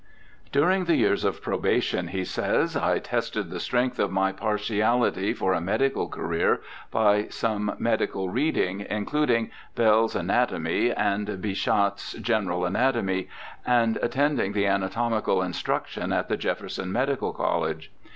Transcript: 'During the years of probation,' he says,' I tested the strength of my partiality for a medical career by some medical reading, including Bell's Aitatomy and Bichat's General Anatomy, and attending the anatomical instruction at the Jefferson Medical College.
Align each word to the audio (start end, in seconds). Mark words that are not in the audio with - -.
'During 0.57 0.85
the 0.85 0.95
years 0.95 1.23
of 1.23 1.43
probation,' 1.43 2.07
he 2.07 2.25
says,' 2.25 2.75
I 2.75 2.97
tested 2.97 3.51
the 3.51 3.59
strength 3.59 3.99
of 3.99 4.09
my 4.11 4.31
partiality 4.31 5.31
for 5.31 5.53
a 5.53 5.61
medical 5.61 6.07
career 6.07 6.59
by 6.89 7.27
some 7.27 7.75
medical 7.77 8.27
reading, 8.27 8.83
including 8.89 9.51
Bell's 9.75 10.15
Aitatomy 10.15 10.91
and 10.91 11.27
Bichat's 11.39 12.13
General 12.13 12.65
Anatomy, 12.65 13.29
and 13.63 13.99
attending 14.01 14.53
the 14.53 14.65
anatomical 14.65 15.43
instruction 15.43 16.11
at 16.11 16.29
the 16.29 16.35
Jefferson 16.37 16.91
Medical 16.91 17.31
College. 17.31 17.91